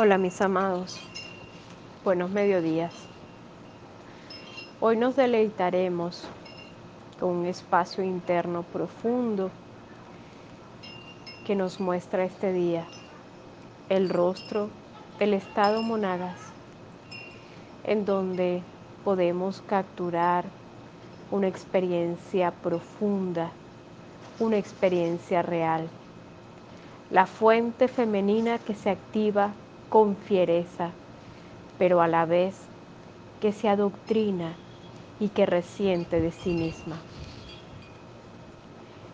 [0.00, 1.00] Hola mis amados,
[2.04, 2.94] buenos mediodías.
[4.78, 6.22] Hoy nos deleitaremos
[7.18, 9.50] con un espacio interno profundo
[11.44, 12.86] que nos muestra este día
[13.88, 14.70] el rostro
[15.18, 16.38] del estado monagas,
[17.82, 18.62] en donde
[19.02, 20.44] podemos capturar
[21.32, 23.50] una experiencia profunda,
[24.38, 25.88] una experiencia real.
[27.10, 29.50] La fuente femenina que se activa
[29.88, 30.90] con fiereza,
[31.78, 32.56] pero a la vez
[33.40, 34.52] que se adoctrina
[35.20, 36.96] y que resiente de sí misma.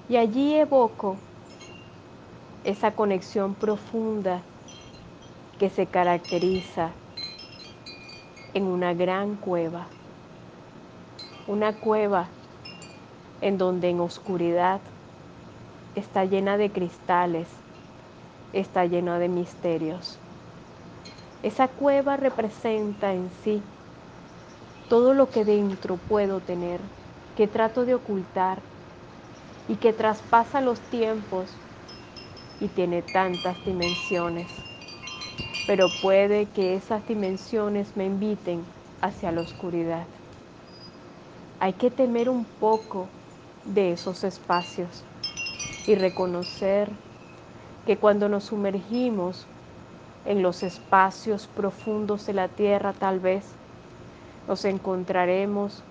[0.09, 1.17] Y allí evoco
[2.65, 4.43] esa conexión profunda
[5.59, 6.91] que se caracteriza
[8.55, 9.87] en una gran cueva,
[11.47, 12.29] una cueva
[13.41, 14.81] en donde en oscuridad
[15.97, 17.49] está llena de cristales,
[18.53, 20.19] está llena de misterios.
[21.45, 23.63] Esa cueva representa en sí
[24.89, 26.81] todo lo que dentro puedo tener,
[27.37, 28.63] que trato de ocultar
[29.69, 31.51] y que traspasa los tiempos
[32.61, 34.47] y tiene tantas dimensiones.
[35.67, 38.65] Pero puede que esas dimensiones me inviten
[39.03, 40.07] hacia la oscuridad.
[41.61, 43.07] Hay que temer un poco
[43.67, 45.05] de esos espacios
[45.87, 46.89] y reconocer
[47.87, 49.47] que cuando nos sumergimos
[50.27, 53.45] en los espacios profundos de la tierra tal vez
[54.49, 55.83] nos encontraremos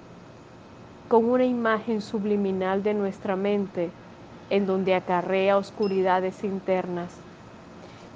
[1.07, 3.91] con una imagen subliminal de nuestra mente
[4.49, 7.11] en donde acarrea oscuridades internas.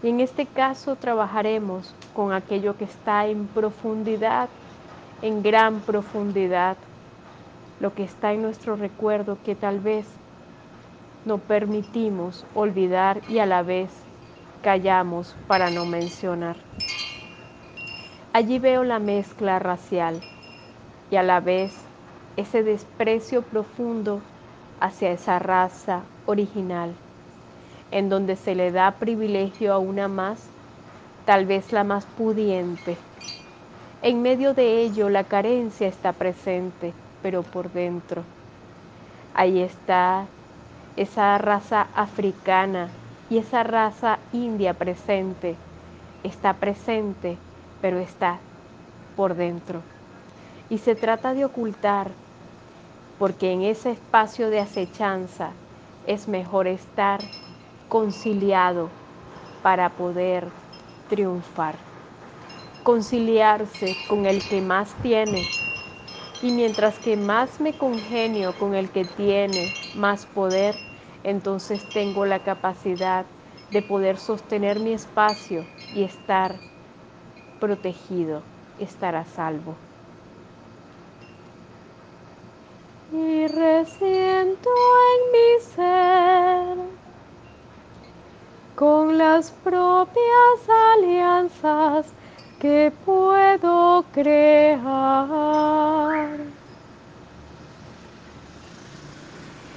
[0.03, 4.49] Y en este caso trabajaremos con aquello que está en profundidad,
[5.21, 6.77] en gran profundidad,
[7.79, 10.05] lo que está en nuestro recuerdo que tal vez
[11.25, 13.89] no permitimos olvidar y a la vez
[14.61, 16.55] callamos para no mencionar.
[18.33, 20.21] Allí veo la mezcla racial
[21.09, 21.73] y a la vez
[22.35, 24.21] ese desprecio profundo
[24.79, 26.93] hacia esa raza original,
[27.91, 30.47] en donde se le da privilegio a una más,
[31.25, 32.97] tal vez la más pudiente.
[34.03, 38.23] En medio de ello la carencia está presente, pero por dentro.
[39.33, 40.25] Ahí está
[40.95, 42.89] esa raza africana
[43.29, 45.55] y esa raza india presente
[46.23, 47.37] está presente,
[47.81, 48.39] pero está
[49.15, 49.81] por dentro.
[50.69, 52.11] Y se trata de ocultar,
[53.17, 55.51] porque en ese espacio de acechanza
[56.07, 57.19] es mejor estar
[57.89, 58.89] conciliado
[59.61, 60.51] para poder
[61.07, 61.75] triunfar.
[62.83, 65.43] Conciliarse con el que más tiene.
[66.41, 70.75] Y mientras que más me congenio con el que tiene más poder,
[71.27, 73.25] entonces tengo la capacidad
[73.71, 76.55] de poder sostener mi espacio y estar
[77.59, 78.41] protegido,
[78.79, 79.75] estar a salvo.
[83.11, 84.69] Y resiento
[85.09, 86.77] en mi ser
[88.75, 92.05] con las propias alianzas
[92.61, 94.87] que puedo crear.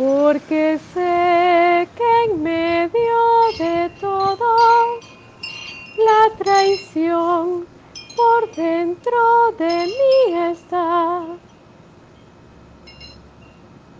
[0.00, 3.18] Porque sé que en medio
[3.58, 4.56] de todo
[5.98, 7.66] la traición
[8.16, 11.26] por dentro de mí está.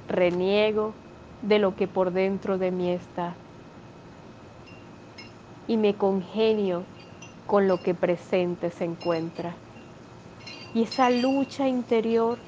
[0.09, 0.95] Reniego
[1.43, 3.35] de lo que por dentro de mí está
[5.69, 6.85] y me congenio
[7.47, 9.55] con lo que presente se encuentra.
[10.73, 12.39] Y esa lucha interior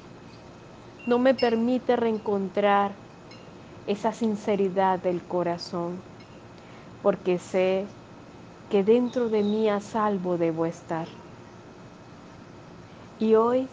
[1.05, 3.02] no me permite reencontrar
[3.87, 5.99] esa sinceridad del corazón,
[7.01, 7.85] porque sé
[8.69, 11.07] que dentro de mí a salvo debo estar.
[13.19, 13.67] Y hoy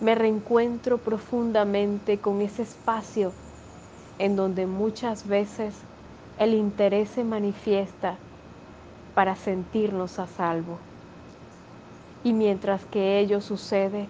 [0.00, 3.32] me reencuentro profundamente con ese espacio
[4.18, 5.74] en donde muchas veces
[6.38, 8.16] el interés se manifiesta
[9.14, 10.78] para sentirnos a salvo.
[12.22, 14.08] Y mientras que ello sucede,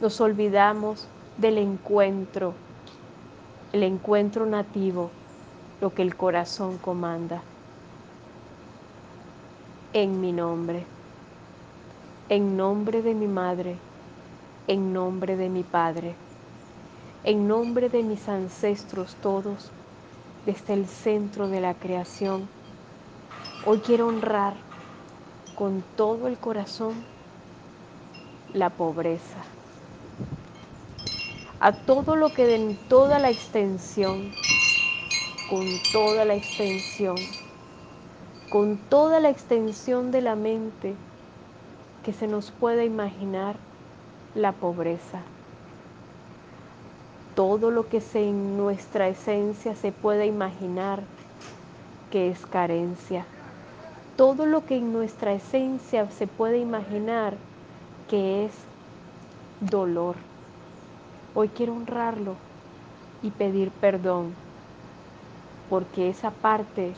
[0.00, 1.06] nos olvidamos
[1.38, 2.54] del encuentro,
[3.72, 5.10] el encuentro nativo,
[5.80, 7.42] lo que el corazón comanda.
[9.94, 10.84] En mi nombre,
[12.28, 13.76] en nombre de mi madre,
[14.66, 16.14] en nombre de mi padre,
[17.24, 19.70] en nombre de mis ancestros todos,
[20.44, 22.48] desde el centro de la creación.
[23.64, 24.54] Hoy quiero honrar
[25.56, 26.92] con todo el corazón
[28.52, 29.38] la pobreza.
[31.64, 34.32] A todo lo que en toda la extensión,
[35.48, 37.14] con toda la extensión,
[38.50, 40.96] con toda la extensión de la mente
[42.04, 43.54] que se nos pueda imaginar
[44.34, 45.20] la pobreza.
[47.36, 51.04] Todo lo que se en nuestra esencia se pueda imaginar
[52.10, 53.24] que es carencia.
[54.16, 57.34] Todo lo que en nuestra esencia se puede imaginar
[58.10, 58.52] que es
[59.60, 60.16] dolor.
[61.34, 62.36] Hoy quiero honrarlo
[63.22, 64.34] y pedir perdón
[65.70, 66.92] porque esa parte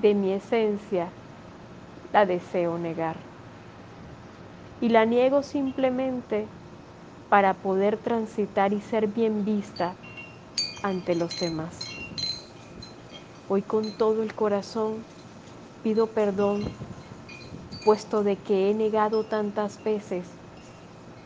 [0.00, 1.08] de mi esencia
[2.12, 3.16] la deseo negar.
[4.80, 6.46] Y la niego simplemente
[7.28, 9.96] para poder transitar y ser bien vista
[10.84, 11.76] ante los demás.
[13.48, 15.02] Hoy con todo el corazón
[15.82, 16.64] pido perdón,
[17.84, 20.28] puesto de que he negado tantas veces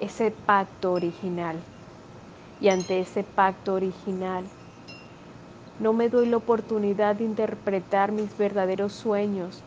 [0.01, 1.57] ese pacto original.
[2.61, 4.45] Y ante ese pacto original
[5.79, 9.63] no me doy la oportunidad de interpretar mis verdaderos sueños,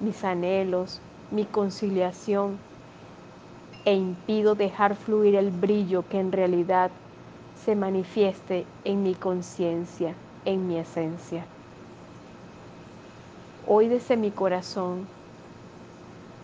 [0.00, 2.58] mis anhelos, mi conciliación
[3.84, 6.90] e impido dejar fluir el brillo que en realidad
[7.64, 10.14] se manifieste en mi conciencia,
[10.44, 11.44] en mi esencia.
[13.68, 15.06] Hoy desde mi corazón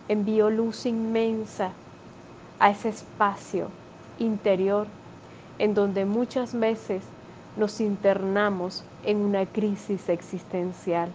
[0.07, 1.71] envío luz inmensa
[2.59, 3.67] a ese espacio
[4.17, 4.87] interior
[5.59, 7.03] en donde muchas veces
[7.55, 11.09] nos internamos en una crisis existencial,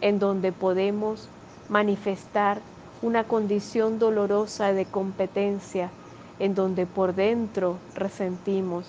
[0.00, 1.28] en donde podemos
[1.68, 2.60] manifestar
[3.02, 5.90] una condición dolorosa de competencia,
[6.38, 8.86] en donde por dentro resentimos,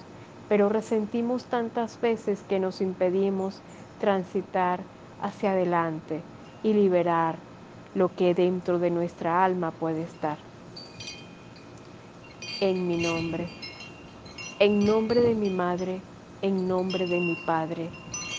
[0.47, 3.62] pero resentimos tantas veces que nos impedimos
[4.00, 4.81] transitar
[5.21, 6.21] hacia adelante
[6.63, 7.35] y liberar
[7.94, 10.38] lo que dentro de nuestra alma puede estar.
[12.62, 13.50] En mi nombre,
[14.61, 15.99] en nombre de mi madre,
[16.43, 17.89] en nombre de mi Padre,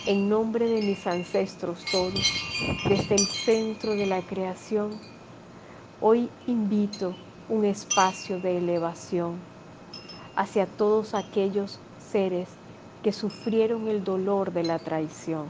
[0.06, 2.32] en nombre de mis ancestros todos,
[2.88, 5.00] desde el centro de la creación,
[6.00, 7.12] hoy invito
[7.48, 9.34] un espacio de elevación
[10.36, 11.80] hacia todos aquellos
[12.12, 12.46] seres
[13.02, 15.46] que sufrieron el dolor de la traición.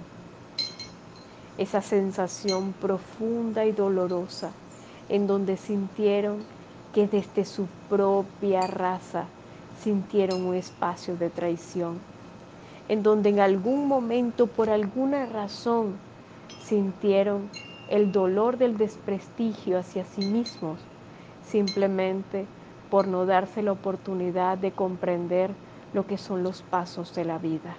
[1.58, 4.52] Esa sensación profunda y dolorosa
[5.10, 6.38] en donde sintieron
[6.94, 9.26] que desde su propia raza
[9.82, 11.98] sintieron un espacio de traición
[12.88, 15.94] en donde en algún momento, por alguna razón,
[16.62, 17.48] sintieron
[17.88, 20.78] el dolor del desprestigio hacia sí mismos,
[21.48, 22.46] simplemente
[22.90, 25.50] por no darse la oportunidad de comprender
[25.94, 27.76] lo que son los pasos de la vida.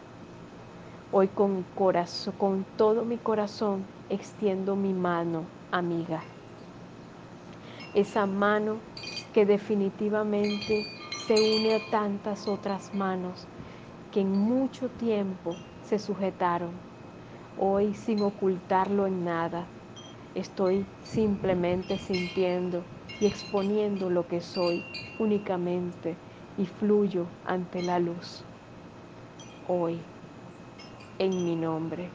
[1.11, 6.23] Hoy con, corazón, con todo mi corazón extiendo mi mano, amiga.
[7.93, 8.77] Esa mano
[9.33, 10.87] que definitivamente
[11.27, 13.47] se une a tantas otras manos
[14.11, 16.71] que en mucho tiempo se sujetaron.
[17.57, 19.65] Hoy sin ocultarlo en nada,
[20.35, 22.83] estoy simplemente sintiendo
[23.21, 24.83] y exponiendo lo que soy
[25.17, 26.17] únicamente
[26.57, 28.43] y fluyo ante la luz.
[29.69, 29.99] Hoy,
[31.19, 32.09] en mi nombre,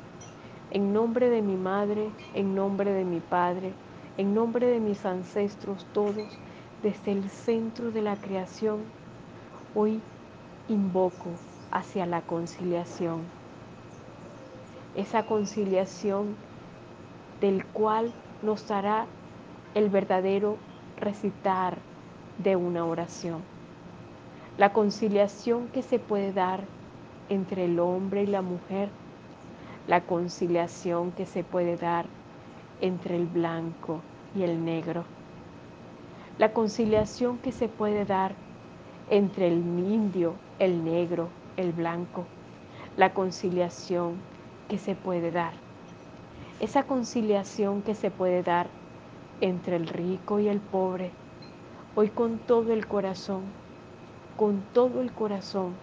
[0.70, 3.72] en nombre de mi madre, en nombre de mi padre,
[4.18, 6.38] en nombre de mis ancestros todos,
[6.82, 8.82] desde el centro de la creación,
[9.74, 10.00] hoy
[10.68, 11.30] invoco
[11.70, 13.22] hacia la conciliación.
[14.94, 16.36] Esa conciliación
[17.40, 19.06] del cual nos dará
[19.74, 20.56] el verdadero
[20.98, 21.78] recitar
[22.38, 23.42] de una oración.
[24.56, 26.64] La conciliación que se puede dar
[27.28, 28.88] entre el hombre y la mujer.
[29.86, 32.06] La conciliación que se puede dar
[32.80, 34.00] entre el blanco
[34.34, 35.04] y el negro.
[36.38, 38.32] La conciliación que se puede dar
[39.10, 42.26] entre el indio, el negro, el blanco,
[42.96, 44.14] la conciliación
[44.68, 45.52] que se puede dar.
[46.60, 48.68] Esa conciliación que se puede dar
[49.40, 51.10] entre el rico y el pobre.
[51.96, 53.42] Hoy con todo el corazón,
[54.36, 55.74] con todo el corazón,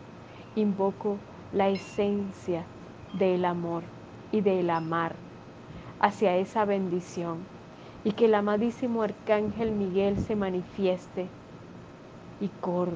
[0.55, 1.17] invoco
[1.51, 2.63] la esencia
[3.11, 3.83] del amor
[4.31, 5.15] y del amar
[5.99, 7.54] hacia esa bendición
[8.05, 11.35] y que el amadísimo Arcángel Miguel se manifieste
[12.39, 12.93] y corte